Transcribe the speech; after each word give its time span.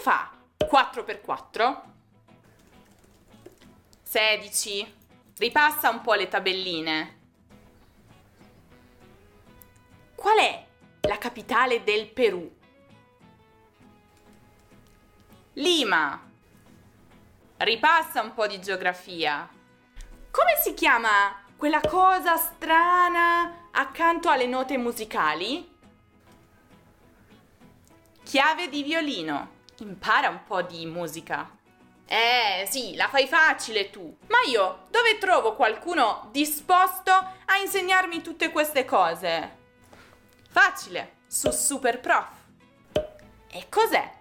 Fa 0.00 0.30
4x4? 0.56 1.80
16. 4.02 4.94
Ripassa 5.36 5.90
un 5.90 6.00
po' 6.00 6.14
le 6.14 6.26
tabelline. 6.26 7.18
Qual 10.14 10.38
è 10.38 10.66
la 11.02 11.18
capitale 11.18 11.84
del 11.84 12.10
Perù? 12.10 12.50
Lima. 15.52 16.30
Ripassa 17.58 18.22
un 18.22 18.32
po' 18.32 18.46
di 18.46 18.58
geografia. 18.58 19.46
Come 20.30 20.56
si 20.62 20.72
chiama 20.72 21.44
quella 21.58 21.80
cosa 21.80 22.38
strana 22.38 23.68
accanto 23.70 24.30
alle 24.30 24.46
note 24.46 24.78
musicali? 24.78 25.76
Chiave 28.22 28.70
di 28.70 28.82
violino. 28.82 29.58
Impara 29.80 30.28
un 30.28 30.44
po' 30.46 30.62
di 30.62 30.84
musica. 30.84 31.56
Eh, 32.06 32.66
sì, 32.68 32.96
la 32.96 33.08
fai 33.08 33.26
facile 33.26 33.90
tu. 33.90 34.14
Ma 34.28 34.38
io 34.46 34.86
dove 34.90 35.16
trovo 35.18 35.54
qualcuno 35.54 36.28
disposto 36.32 37.12
a 37.12 37.56
insegnarmi 37.62 38.20
tutte 38.20 38.50
queste 38.50 38.84
cose? 38.84 39.58
Facile, 40.50 41.18
su 41.26 41.50
Superprof. 41.50 42.28
E 43.50 43.66
cos'è? 43.68 44.18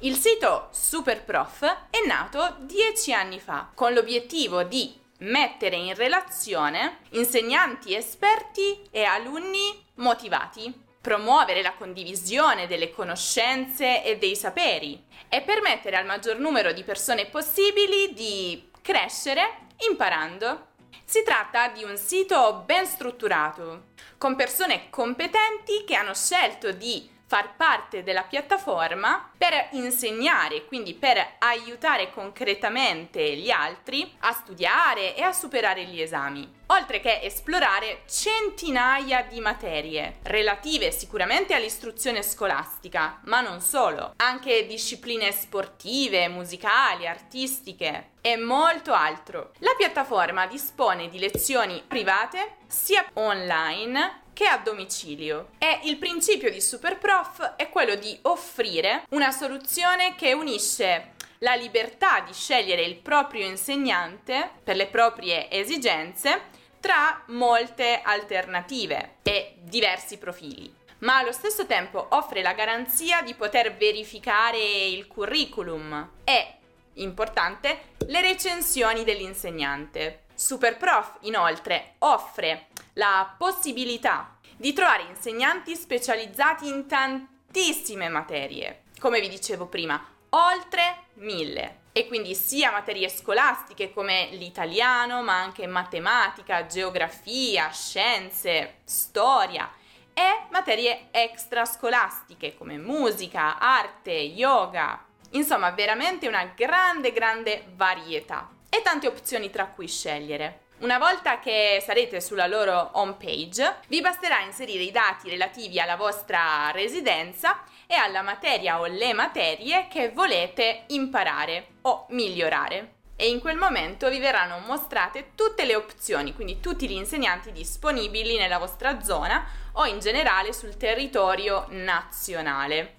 Il 0.00 0.16
sito 0.16 0.68
Superprof 0.70 1.62
è 1.90 2.06
nato 2.06 2.56
dieci 2.60 3.12
anni 3.12 3.38
fa 3.38 3.70
con 3.74 3.92
l'obiettivo 3.92 4.62
di 4.62 4.96
mettere 5.18 5.76
in 5.76 5.94
relazione 5.94 6.98
insegnanti 7.10 7.94
esperti 7.94 8.88
e 8.90 9.02
alunni 9.04 9.86
motivati, 9.96 10.86
promuovere 11.00 11.62
la 11.62 11.74
condivisione 11.74 12.66
delle 12.66 12.90
conoscenze 12.90 14.04
e 14.04 14.18
dei 14.18 14.36
saperi 14.36 15.02
e 15.28 15.42
permettere 15.42 15.96
al 15.96 16.06
maggior 16.06 16.38
numero 16.38 16.72
di 16.72 16.82
persone 16.82 17.26
possibili 17.26 18.12
di 18.12 18.70
crescere 18.82 19.66
imparando. 19.88 20.66
Si 21.04 21.22
tratta 21.22 21.68
di 21.68 21.84
un 21.84 21.96
sito 21.96 22.62
ben 22.66 22.84
strutturato, 22.84 23.86
con 24.18 24.36
persone 24.36 24.90
competenti 24.90 25.84
che 25.86 25.94
hanno 25.94 26.14
scelto 26.14 26.72
di 26.72 27.16
far 27.28 27.56
parte 27.56 28.02
della 28.02 28.22
piattaforma 28.22 29.30
per 29.36 29.68
insegnare, 29.72 30.64
quindi 30.64 30.94
per 30.94 31.36
aiutare 31.38 32.10
concretamente 32.10 33.36
gli 33.36 33.50
altri 33.50 34.10
a 34.20 34.32
studiare 34.32 35.14
e 35.14 35.22
a 35.22 35.32
superare 35.32 35.84
gli 35.84 36.00
esami, 36.00 36.50
oltre 36.68 37.00
che 37.00 37.20
esplorare 37.22 38.02
centinaia 38.08 39.22
di 39.22 39.40
materie 39.40 40.18
relative 40.22 40.90
sicuramente 40.90 41.54
all'istruzione 41.54 42.22
scolastica, 42.22 43.20
ma 43.24 43.40
non 43.40 43.60
solo, 43.60 44.12
anche 44.16 44.66
discipline 44.66 45.32
sportive, 45.32 46.28
musicali, 46.28 47.06
artistiche 47.06 48.10
e 48.20 48.36
molto 48.36 48.92
altro. 48.92 49.52
La 49.58 49.74
piattaforma 49.76 50.46
dispone 50.46 51.08
di 51.08 51.18
lezioni 51.18 51.82
private 51.86 52.56
sia 52.66 53.04
online 53.14 54.22
che 54.32 54.46
a 54.46 54.58
domicilio. 54.58 55.48
E 55.58 55.80
il 55.84 55.96
principio 55.96 56.50
di 56.50 56.60
Superprof 56.60 57.54
è 57.56 57.68
quello 57.70 57.96
di 57.96 58.16
offrire 58.22 59.04
una 59.10 59.32
soluzione 59.32 60.14
che 60.14 60.32
unisce 60.32 61.14
la 61.38 61.54
libertà 61.54 62.20
di 62.20 62.32
scegliere 62.32 62.82
il 62.82 62.96
proprio 62.96 63.46
insegnante 63.46 64.50
per 64.62 64.76
le 64.76 64.86
proprie 64.86 65.50
esigenze 65.50 66.56
tra 66.80 67.22
molte 67.26 68.00
alternative 68.02 69.16
e 69.22 69.56
diversi 69.60 70.18
profili 70.18 70.78
ma 71.00 71.18
allo 71.18 71.32
stesso 71.32 71.66
tempo 71.66 72.06
offre 72.10 72.42
la 72.42 72.54
garanzia 72.54 73.22
di 73.22 73.34
poter 73.34 73.76
verificare 73.76 74.58
il 74.58 75.06
curriculum 75.06 76.10
e, 76.24 76.54
importante, 76.94 77.94
le 78.06 78.20
recensioni 78.20 79.04
dell'insegnante. 79.04 80.24
Superprof 80.34 81.18
inoltre 81.20 81.94
offre 81.98 82.66
la 82.94 83.32
possibilità 83.36 84.36
di 84.56 84.72
trovare 84.72 85.04
insegnanti 85.04 85.76
specializzati 85.76 86.66
in 86.66 86.86
tantissime 86.86 88.08
materie, 88.08 88.82
come 88.98 89.20
vi 89.20 89.28
dicevo 89.28 89.66
prima, 89.66 90.04
oltre 90.30 91.04
mille. 91.14 91.86
E 91.98 92.06
quindi 92.06 92.36
sia 92.36 92.70
materie 92.70 93.08
scolastiche 93.08 93.92
come 93.92 94.28
l'italiano, 94.30 95.20
ma 95.20 95.42
anche 95.42 95.66
matematica, 95.66 96.64
geografia, 96.64 97.70
scienze, 97.70 98.76
storia 98.84 99.68
e 100.14 100.46
materie 100.52 101.08
extrascolastiche 101.10 102.54
come 102.56 102.78
musica, 102.78 103.58
arte, 103.58 104.12
yoga. 104.12 105.04
Insomma, 105.30 105.72
veramente 105.72 106.28
una 106.28 106.44
grande, 106.54 107.10
grande 107.10 107.64
varietà 107.74 108.48
e 108.68 108.80
tante 108.80 109.08
opzioni 109.08 109.50
tra 109.50 109.66
cui 109.66 109.88
scegliere. 109.88 110.66
Una 110.80 110.98
volta 110.98 111.40
che 111.40 111.82
sarete 111.84 112.20
sulla 112.20 112.46
loro 112.46 112.90
home 112.92 113.16
page, 113.18 113.78
vi 113.88 114.00
basterà 114.00 114.42
inserire 114.42 114.84
i 114.84 114.92
dati 114.92 115.28
relativi 115.28 115.80
alla 115.80 115.96
vostra 115.96 116.70
residenza 116.70 117.64
e 117.84 117.96
alla 117.96 118.22
materia 118.22 118.78
o 118.78 118.86
le 118.86 119.12
materie 119.12 119.88
che 119.88 120.10
volete 120.10 120.84
imparare 120.88 121.78
o 121.82 122.06
migliorare. 122.10 122.92
E 123.16 123.28
in 123.28 123.40
quel 123.40 123.56
momento 123.56 124.08
vi 124.08 124.20
verranno 124.20 124.60
mostrate 124.60 125.32
tutte 125.34 125.64
le 125.64 125.74
opzioni, 125.74 126.32
quindi 126.32 126.60
tutti 126.60 126.88
gli 126.88 126.92
insegnanti 126.92 127.50
disponibili 127.50 128.36
nella 128.36 128.58
vostra 128.58 129.02
zona 129.02 129.44
o 129.72 129.84
in 129.84 129.98
generale 129.98 130.52
sul 130.52 130.76
territorio 130.76 131.66
nazionale. 131.70 132.98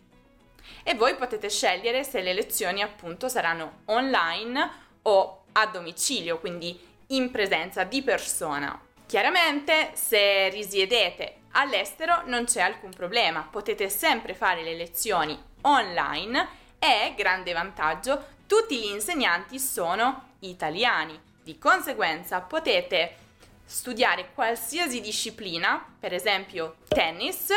E 0.83 0.95
voi 0.95 1.15
potete 1.15 1.49
scegliere 1.49 2.03
se 2.03 2.19
le 2.19 2.33
lezioni 2.33 2.81
appunto 2.81 3.29
saranno 3.29 3.83
online 3.85 4.69
o 5.03 5.43
a 5.53 5.65
domicilio, 5.67 6.39
quindi 6.39 6.87
in 7.11 7.31
presenza 7.31 7.83
di 7.83 8.01
persona. 8.03 8.79
Chiaramente 9.05 9.91
se 9.93 10.49
risiedete 10.49 11.35
all'estero 11.51 12.21
non 12.25 12.45
c'è 12.45 12.61
alcun 12.61 12.91
problema, 12.91 13.47
potete 13.49 13.89
sempre 13.89 14.35
fare 14.35 14.61
le 14.61 14.75
lezioni 14.75 15.37
online 15.61 16.47
e, 16.77 17.13
grande 17.15 17.53
vantaggio, 17.53 18.37
tutti 18.45 18.77
gli 18.77 18.85
insegnanti 18.85 19.59
sono 19.59 20.35
italiani. 20.39 21.19
Di 21.41 21.57
conseguenza 21.57 22.41
potete 22.41 23.15
studiare 23.65 24.31
qualsiasi 24.33 25.01
disciplina, 25.01 25.83
per 25.99 26.13
esempio 26.13 26.75
tennis, 26.87 27.49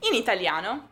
in 0.00 0.14
italiano. 0.14 0.88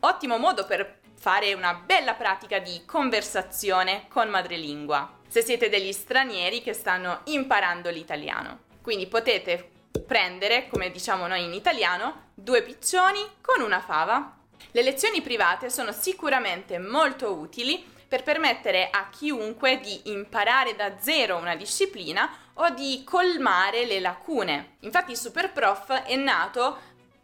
Ottimo 0.00 0.38
modo 0.38 0.66
per 0.66 0.98
fare 1.14 1.54
una 1.54 1.74
bella 1.74 2.14
pratica 2.14 2.58
di 2.58 2.82
conversazione 2.84 4.06
con 4.08 4.28
madrelingua 4.28 5.20
se 5.32 5.40
siete 5.40 5.70
degli 5.70 5.92
stranieri 5.92 6.60
che 6.60 6.74
stanno 6.74 7.20
imparando 7.24 7.88
l'italiano. 7.88 8.64
Quindi 8.82 9.06
potete 9.06 9.70
prendere, 10.06 10.68
come 10.68 10.90
diciamo 10.90 11.26
noi 11.26 11.44
in 11.44 11.54
italiano, 11.54 12.32
due 12.34 12.60
piccioni 12.60 13.18
con 13.40 13.62
una 13.62 13.80
fava. 13.80 14.36
Le 14.72 14.82
lezioni 14.82 15.22
private 15.22 15.70
sono 15.70 15.90
sicuramente 15.90 16.78
molto 16.78 17.32
utili 17.32 17.82
per 18.06 18.22
permettere 18.24 18.90
a 18.90 19.08
chiunque 19.08 19.80
di 19.80 20.10
imparare 20.10 20.76
da 20.76 20.98
zero 20.98 21.38
una 21.38 21.56
disciplina 21.56 22.30
o 22.52 22.68
di 22.68 23.02
colmare 23.02 23.86
le 23.86 24.00
lacune. 24.00 24.76
Infatti 24.80 25.16
Superprof 25.16 26.02
è 26.02 26.14
nato 26.14 26.78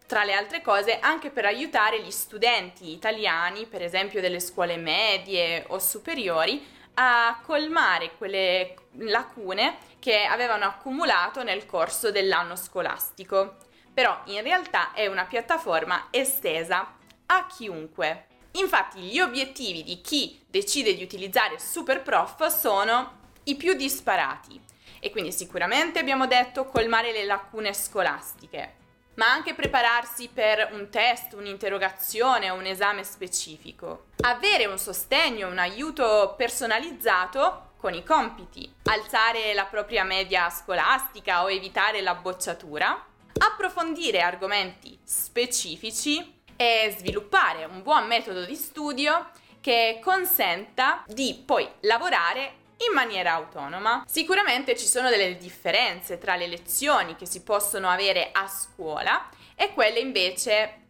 tra 0.07 0.25
le 0.25 0.33
altre 0.33 0.63
cose 0.63 0.99
anche 0.99 1.29
per 1.29 1.45
aiutare 1.45 2.01
gli 2.01 2.11
studenti 2.11 2.91
italiani, 2.91 3.67
per 3.67 3.83
esempio 3.83 4.23
delle 4.23 4.41
scuole 4.41 4.79
medie 4.79 5.67
o 5.69 5.79
superiori, 5.79 6.77
a 7.01 7.41
colmare 7.45 8.17
quelle 8.17 8.75
lacune 8.99 9.79
che 10.01 10.25
avevano 10.25 10.65
accumulato 10.65 11.45
nel 11.45 11.65
corso 11.65 12.11
dell'anno 12.11 12.57
scolastico. 12.57 13.57
Però 13.95 14.21
in 14.27 14.43
realtà 14.43 14.93
è 14.93 15.07
una 15.07 15.25
piattaforma 15.25 16.09
estesa 16.11 16.97
a 17.27 17.47
chiunque. 17.47 18.27
Infatti 18.53 19.01
gli 19.01 19.21
obiettivi 19.21 19.85
di 19.85 20.01
chi 20.01 20.45
decide 20.49 20.95
di 20.95 21.03
utilizzare 21.03 21.59
Superprof 21.59 22.47
sono 22.47 23.19
i 23.45 23.55
più 23.55 23.75
disparati 23.75 24.61
e 25.01 25.11
quindi 25.11 25.31
sicuramente 25.31 26.01
abbiamo 26.01 26.27
detto 26.27 26.65
colmare 26.67 27.13
le 27.13 27.25
lacune 27.25 27.73
scolastiche, 27.73 28.75
ma 29.19 29.31
anche 29.31 29.55
prepararsi 29.55 30.31
per 30.33 30.71
un 30.73 30.89
test, 30.91 31.35
un'interrogazione 31.35 32.51
o 32.51 32.55
un 32.55 32.67
esame 32.67 33.03
specifico. 33.05 34.07
Avere 34.23 34.67
un 34.67 34.79
sostegno, 34.79 35.49
un 35.49 35.59
aiuto 35.59 36.35
personalizzato 36.37 37.73
con 37.77 37.95
i 37.95 38.05
compiti, 38.05 38.73
alzare 38.85 39.55
la 39.55 39.67
propria 39.67 40.05
media 40.05 40.49
scolastica 40.51 41.43
o 41.43 41.51
evitare 41.51 42.01
la 42.01 42.15
bocciatura, 42.15 43.07
approfondire 43.39 44.21
argomenti 44.21 44.99
specifici 45.05 46.43
e 46.57 46.95
sviluppare 46.97 47.65
un 47.65 47.83
buon 47.83 48.07
metodo 48.07 48.45
di 48.45 48.57
studio 48.57 49.31
che 49.61 50.01
consenta 50.03 51.05
di 51.07 51.41
poi 51.45 51.69
lavorare 51.81 52.67
in 52.87 52.95
maniera 52.95 53.33
autonoma. 53.35 54.05
Sicuramente 54.07 54.77
ci 54.77 54.87
sono 54.87 55.09
delle 55.09 55.37
differenze 55.37 56.19
tra 56.19 56.37
le 56.37 56.47
lezioni 56.47 57.17
che 57.17 57.27
si 57.27 57.43
possono 57.43 57.89
avere 57.89 58.31
a 58.33 58.47
scuola 58.47 59.29
e 59.55 59.73
quelle 59.73 59.99
invece 59.99 60.87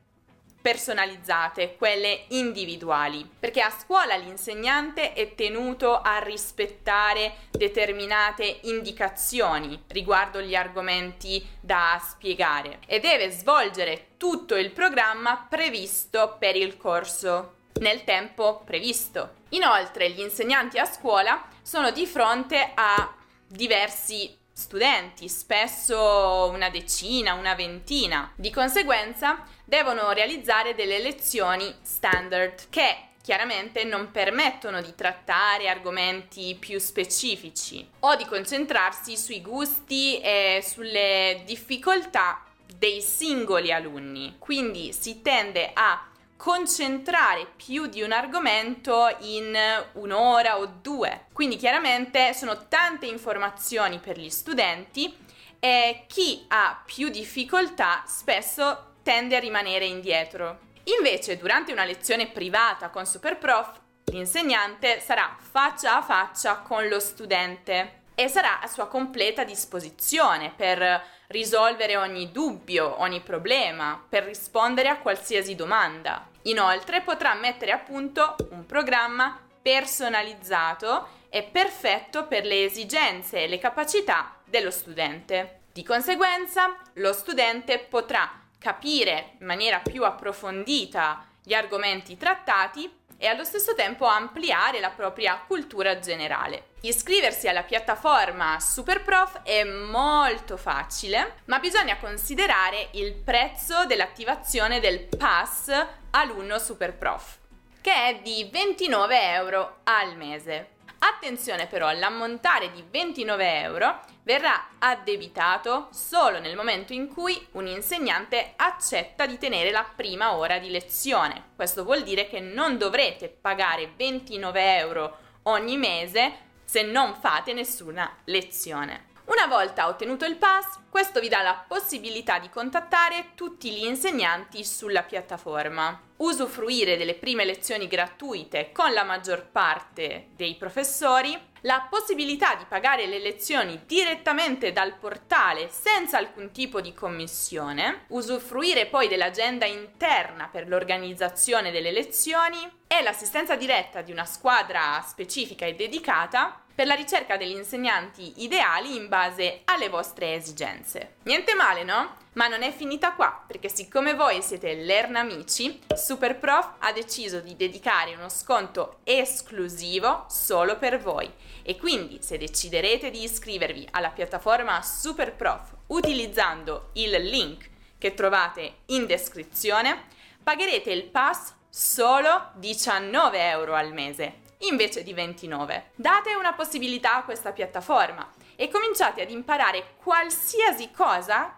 personalizzate, 0.61 1.76
quelle 1.76 2.25
individuali, 2.29 3.29
perché 3.38 3.62
a 3.62 3.70
scuola 3.70 4.17
l'insegnante 4.17 5.12
è 5.12 5.35
tenuto 5.35 6.00
a 6.00 6.19
rispettare 6.19 7.35
determinate 7.50 8.61
indicazioni 8.64 9.82
riguardo 9.88 10.40
gli 10.40 10.55
argomenti 10.55 11.46
da 11.61 11.99
spiegare 12.05 12.81
e 12.87 13.00
deve 13.00 13.31
svolgere 13.31 14.08
tutto 14.17 14.56
il 14.56 14.73
programma 14.73 15.46
previsto 15.49 16.37
per 16.38 16.56
il 16.56 16.76
corso 16.76 17.55
nel 17.80 18.04
tempo 18.04 18.62
previsto. 18.64 19.36
Inoltre 19.50 20.10
gli 20.10 20.20
insegnanti 20.20 20.78
a 20.78 20.84
scuola 20.84 21.42
sono 21.62 21.90
di 21.90 22.06
fronte 22.06 22.72
a 22.75 23.14
diversi 23.46 24.36
studenti, 24.52 25.28
spesso 25.28 26.50
una 26.52 26.69
decina, 26.69 27.34
una 27.34 27.54
ventina. 27.54 28.32
Di 28.34 28.50
conseguenza 28.50 29.44
devono 29.64 30.10
realizzare 30.12 30.75
delle 30.75 30.98
lezioni 30.98 31.72
standard 31.82 32.69
che 32.69 33.08
chiaramente 33.22 33.84
non 33.84 34.10
permettono 34.10 34.80
di 34.80 34.94
trattare 34.94 35.69
argomenti 35.69 36.56
più 36.58 36.78
specifici 36.78 37.86
o 38.00 38.16
di 38.16 38.25
concentrarsi 38.25 39.16
sui 39.16 39.42
gusti 39.42 40.19
e 40.20 40.64
sulle 40.66 41.42
difficoltà 41.44 42.42
dei 42.76 43.00
singoli 43.02 43.70
alunni. 43.70 44.36
Quindi 44.38 44.92
si 44.92 45.20
tende 45.20 45.70
a 45.75 46.06
concentrare 46.38 47.49
più 47.56 47.87
di 47.87 48.00
un 48.00 48.12
argomento 48.12 49.14
in 49.23 49.58
un'ora 49.94 50.58
o 50.58 50.67
due. 50.81 51.26
Quindi 51.32 51.56
chiaramente 51.56 52.32
sono 52.32 52.69
tante 52.69 53.06
informazioni 53.06 53.99
per 53.99 54.19
gli 54.19 54.31
studenti 54.31 55.14
e 55.58 56.05
chi 56.06 56.44
ha 56.49 56.81
più 56.87 57.08
difficoltà 57.08 58.05
spesso 58.06 58.94
tende 59.02 59.35
a 59.35 59.40
rimanere 59.40 59.85
indietro. 59.85 60.61
Invece 60.96 61.37
durante 61.37 61.73
una 61.73 61.85
lezione 61.85 62.29
privata 62.29 62.88
con 62.88 63.05
Superprof 63.05 63.81
l'insegnante 64.12 65.00
sarà 65.00 65.37
faccia 65.38 65.96
a 65.96 66.02
faccia 66.02 66.58
con 66.58 66.87
lo 66.87 67.00
studente 67.00 68.02
e 68.14 68.29
sarà 68.29 68.61
a 68.61 68.69
sua 68.69 68.87
completa 68.87 69.43
disposizione 69.43 70.52
per 70.56 71.17
risolvere 71.28 71.96
ogni 71.96 72.30
dubbio, 72.32 73.00
ogni 73.00 73.20
problema, 73.20 74.02
per 74.08 74.25
rispondere 74.25 74.88
a 74.88 74.98
qualsiasi 74.98 75.54
domanda. 75.54 76.26
Inoltre 76.42 77.02
potrà 77.02 77.34
mettere 77.34 77.72
a 77.72 77.78
punto 77.78 78.36
un 78.50 78.64
programma 78.64 79.38
personalizzato 79.60 81.16
e 81.28 81.42
perfetto 81.42 82.26
per 82.26 82.44
le 82.44 82.64
esigenze 82.64 83.42
e 83.42 83.48
le 83.48 83.58
capacità 83.58 84.36
dello 84.44 84.70
studente. 84.70 85.60
Di 85.72 85.82
conseguenza, 85.82 86.76
lo 86.94 87.12
studente 87.12 87.78
potrà 87.78 88.46
capire 88.58 89.36
in 89.38 89.46
maniera 89.46 89.80
più 89.80 90.04
approfondita 90.04 91.27
gli 91.49 91.55
argomenti 91.55 92.19
trattati 92.19 92.95
e 93.17 93.27
allo 93.27 93.43
stesso 93.43 93.75
tempo 93.75 94.05
ampliare 94.05 94.81
la 94.81 94.91
propria 94.91 95.43
cultura 95.47 95.99
generale. 95.99 96.73
Iscriversi 96.83 97.49
alla 97.49 97.62
piattaforma 97.62 98.61
Superprof 98.61 99.41
è 99.45 99.65
molto 99.65 100.59
facile, 100.59 101.37
ma 101.47 101.59
bisogna 101.59 101.97
considerare 101.97 102.91
il 102.93 103.15
prezzo 103.15 103.87
dell'attivazione 103.87 104.79
del 104.79 105.09
pass 105.17 105.73
alunno 106.11 106.59
Superprof, 106.59 107.39
che 107.81 107.95
è 107.95 108.21
di 108.23 108.47
29 108.53 109.33
euro 109.33 109.79
al 109.85 110.17
mese. 110.17 110.77
Attenzione 111.00 111.67
però, 111.67 111.93
l'ammontare 111.93 112.71
di 112.73 112.85
29 112.89 113.61
euro 113.61 114.00
verrà 114.25 114.69
addebitato 114.79 115.89
solo 115.93 116.41
nel 116.41 116.56
momento 116.56 116.93
in 116.93 117.09
cui 117.09 117.47
un 117.53 117.67
insegnante 117.67 118.55
accetta 118.56 119.25
di 119.27 119.39
tenere 119.39 119.71
la 119.71 119.87
prima 119.95 120.35
ora 120.35 120.59
di 120.59 120.71
lezione. 120.71 121.50
Questo 121.55 121.85
vuol 121.85 122.03
dire 122.03 122.29
che 122.29 122.41
non 122.41 122.79
dovrete 122.79 123.29
pagare 123.29 123.93
29 123.97 124.77
euro 124.77 125.19
ogni 125.45 125.77
mese 125.77 126.47
se 126.65 126.83
non 126.83 127.15
fate 127.15 127.53
nessuna 127.53 128.17
lezione. 128.25 129.06
Una 129.27 129.47
volta 129.47 129.89
ottenuto 129.89 130.25
il 130.25 130.37
pass, 130.37 130.79
questo 130.91 131.21
vi 131.21 131.29
dà 131.29 131.43
la 131.43 131.65
possibilità 131.67 132.39
di 132.39 132.49
contattare 132.49 133.33
tutti 133.35 133.71
gli 133.71 133.85
insegnanti 133.85 134.65
sulla 134.65 135.03
piattaforma, 135.03 136.07
usufruire 136.19 136.97
delle 136.97 137.15
prime 137.15 137.44
lezioni 137.44 137.87
gratuite 137.87 138.70
con 138.73 138.93
la 138.93 139.05
maggior 139.05 139.49
parte 139.50 140.29
dei 140.37 140.55
professori, 140.55 141.37
la 141.62 141.87
possibilità 141.91 142.55
di 142.55 142.65
pagare 142.69 143.06
le 143.06 143.19
lezioni 143.19 143.81
direttamente 143.87 144.73
dal 144.73 144.97
portale 144.97 145.69
senza 145.69 146.19
alcun 146.19 146.53
tipo 146.53 146.81
di 146.81 146.94
commissione, 146.94 148.05
usufruire 148.09 148.87
poi 148.87 149.09
dell'agenda 149.09 149.67
interna 149.67 150.49
per 150.50 150.69
l'organizzazione 150.69 151.70
delle 151.70 151.91
lezioni 151.91 152.59
e 152.87 153.03
l'assistenza 153.03 153.56
diretta 153.56 154.03
di 154.03 154.12
una 154.12 154.25
squadra 154.25 155.03
specifica 155.06 155.67
e 155.67 155.75
dedicata 155.75 156.62
per 156.78 156.86
la 156.86 156.94
ricerca 156.94 157.36
degli 157.36 157.56
insegnanti 157.56 158.34
ideali 158.36 158.94
in 158.94 159.08
base 159.08 159.62
alle 159.64 159.88
vostre 159.88 160.34
esigenze. 160.34 161.14
Niente 161.25 161.56
male, 161.56 161.82
no? 161.82 162.19
Ma 162.34 162.46
non 162.46 162.62
è 162.62 162.70
finita 162.70 163.14
qua, 163.14 163.42
perché 163.44 163.69
siccome 163.69 164.14
voi 164.14 164.42
siete 164.42 164.75
Lernamici, 164.75 165.80
Superprof 165.92 166.75
ha 166.78 166.92
deciso 166.92 167.40
di 167.40 167.56
dedicare 167.56 168.14
uno 168.14 168.28
sconto 168.28 169.00
esclusivo 169.02 170.26
solo 170.28 170.76
per 170.76 171.00
voi. 171.00 171.28
E 171.64 171.76
quindi 171.76 172.19
se 172.22 172.38
deciderete 172.38 173.10
di 173.10 173.25
iscrivervi 173.25 173.88
alla 173.90 174.10
piattaforma 174.10 174.80
Superprof 174.80 175.78
utilizzando 175.88 176.90
il 176.92 177.10
link 177.10 177.70
che 177.98 178.14
trovate 178.14 178.82
in 178.86 179.06
descrizione, 179.06 180.04
pagherete 180.40 180.92
il 180.92 181.06
pass 181.06 181.54
solo 181.69 182.52
19 182.54 183.48
euro 183.48 183.75
al 183.75 183.92
mese 183.92 184.46
invece 184.58 185.02
di 185.02 185.12
29. 185.12 185.90
Date 185.94 186.34
una 186.34 186.52
possibilità 186.52 187.16
a 187.16 187.25
questa 187.25 187.52
piattaforma 187.52 188.32
e 188.56 188.69
cominciate 188.69 189.22
ad 189.22 189.31
imparare 189.31 189.94
qualsiasi 190.02 190.90
cosa 190.90 191.56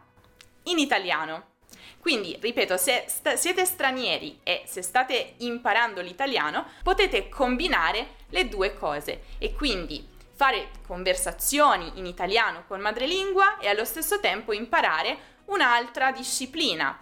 in 0.65 0.79
italiano. 0.79 1.49
Quindi, 1.99 2.37
ripeto, 2.41 2.77
se 2.77 3.05
st- 3.09 3.35
siete 3.35 3.65
stranieri 3.65 4.41
e 4.43 4.63
se 4.67 4.83
state 4.83 5.35
imparando 5.39 6.01
l'italiano, 6.01 6.67
potete 6.83 7.29
combinare 7.29 8.17
le 8.31 8.49
due 8.49 8.75
cose 8.75 9.25
e 9.39 9.55
quindi 9.55 10.07
fare 10.35 10.71
conversazioni 10.87 11.93
in 11.97 12.07
italiano 12.07 12.65
con 12.67 12.81
madrelingua 12.81 13.59
e 13.59 13.69
allo 13.69 13.85
stesso 13.85 14.21
tempo 14.21 14.53
imparare 14.53 15.19
un'altra 15.47 16.13
disciplina 16.13 16.99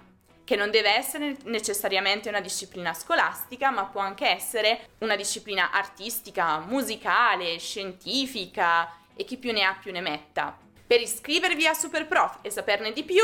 che 0.48 0.56
non 0.56 0.70
deve 0.70 0.94
essere 0.96 1.36
necessariamente 1.44 2.30
una 2.30 2.40
disciplina 2.40 2.94
scolastica, 2.94 3.70
ma 3.70 3.84
può 3.84 4.00
anche 4.00 4.26
essere 4.26 4.88
una 5.00 5.14
disciplina 5.14 5.70
artistica, 5.70 6.61
musicale, 6.61 7.58
scientifica 7.58 8.90
e 9.14 9.25
chi 9.25 9.37
più 9.37 9.52
ne 9.52 9.64
ha 9.64 9.75
più 9.78 9.92
ne 9.92 10.00
metta. 10.00 10.56
Per 10.87 11.02
iscrivervi 11.02 11.66
a 11.66 11.75
Superprof 11.75 12.38
e 12.40 12.49
saperne 12.49 12.94
di 12.94 13.04
più, 13.04 13.23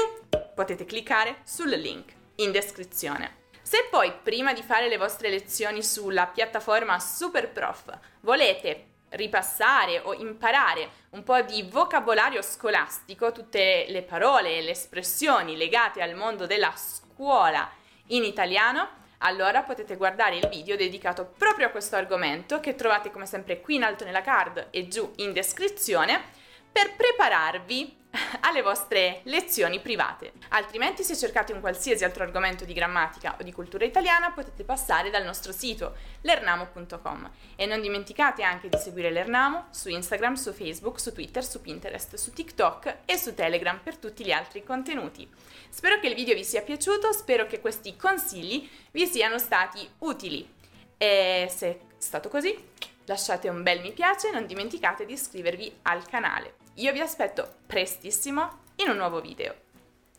potete 0.54 0.84
cliccare 0.84 1.38
sul 1.44 1.70
link 1.70 2.12
in 2.36 2.52
descrizione. 2.52 3.44
Se 3.62 3.86
poi 3.90 4.12
prima 4.22 4.52
di 4.52 4.60
fare 4.60 4.88
le 4.88 4.98
vostre 4.98 5.30
lezioni 5.30 5.82
sulla 5.82 6.26
piattaforma 6.26 7.00
Superprof 7.00 8.00
volete 8.20 8.88
ripassare 9.14 9.98
o 10.00 10.12
imparare 10.12 10.90
un 11.10 11.22
po' 11.22 11.40
di 11.40 11.62
vocabolario 11.62 12.42
scolastico, 12.42 13.32
tutte 13.32 13.86
le 13.88 14.02
parole 14.02 14.58
e 14.58 14.62
le 14.62 14.72
espressioni 14.72 15.56
legate 15.56 16.02
al 16.02 16.14
mondo 16.14 16.44
della 16.46 16.72
scuola 17.14 17.70
in 18.08 18.24
italiano, 18.24 18.88
allora 19.18 19.62
potete 19.62 19.96
guardare 19.96 20.36
il 20.36 20.48
video 20.48 20.76
dedicato 20.76 21.24
proprio 21.24 21.68
a 21.68 21.70
questo 21.70 21.96
argomento 21.96 22.60
che 22.60 22.74
trovate 22.74 23.10
come 23.10 23.24
sempre 23.24 23.60
qui 23.60 23.76
in 23.76 23.84
alto 23.84 24.04
nella 24.04 24.20
card 24.20 24.68
e 24.70 24.88
giù 24.88 25.10
in 25.16 25.32
descrizione 25.32 26.42
per 26.74 26.96
prepararvi 26.96 28.02
alle 28.40 28.62
vostre 28.62 29.20
lezioni 29.24 29.78
private. 29.78 30.32
Altrimenti 30.48 31.04
se 31.04 31.16
cercate 31.16 31.52
un 31.52 31.60
qualsiasi 31.60 32.02
altro 32.02 32.24
argomento 32.24 32.64
di 32.64 32.72
grammatica 32.72 33.36
o 33.38 33.44
di 33.44 33.52
cultura 33.52 33.84
italiana 33.84 34.32
potete 34.32 34.64
passare 34.64 35.08
dal 35.08 35.24
nostro 35.24 35.52
sito 35.52 35.94
lernamo.com 36.22 37.30
e 37.54 37.66
non 37.66 37.80
dimenticate 37.80 38.42
anche 38.42 38.68
di 38.68 38.76
seguire 38.76 39.10
Lernamo 39.10 39.66
su 39.70 39.88
Instagram, 39.88 40.34
su 40.34 40.52
Facebook, 40.52 40.98
su 40.98 41.12
Twitter, 41.12 41.44
su 41.44 41.60
Pinterest, 41.60 42.16
su 42.16 42.32
TikTok 42.32 42.98
e 43.04 43.16
su 43.16 43.34
Telegram 43.34 43.78
per 43.78 43.96
tutti 43.96 44.24
gli 44.24 44.32
altri 44.32 44.64
contenuti. 44.64 45.28
Spero 45.68 46.00
che 46.00 46.08
il 46.08 46.14
video 46.16 46.34
vi 46.34 46.44
sia 46.44 46.62
piaciuto, 46.62 47.12
spero 47.12 47.46
che 47.46 47.60
questi 47.60 47.94
consigli 47.96 48.68
vi 48.90 49.06
siano 49.06 49.38
stati 49.38 49.88
utili 49.98 50.52
e 50.98 51.48
se 51.54 51.68
è 51.68 51.78
stato 51.98 52.28
così 52.28 52.72
lasciate 53.06 53.48
un 53.48 53.62
bel 53.62 53.80
mi 53.80 53.92
piace 53.92 54.28
e 54.28 54.32
non 54.32 54.46
dimenticate 54.46 55.04
di 55.04 55.12
iscrivervi 55.12 55.80
al 55.82 56.04
canale. 56.06 56.62
Io 56.76 56.92
vi 56.92 57.00
aspetto 57.00 57.48
prestissimo 57.66 58.62
in 58.76 58.88
un 58.88 58.96
nuovo 58.96 59.20
video. 59.20 59.54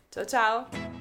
Ciao 0.08 0.24
ciao! 0.24 0.95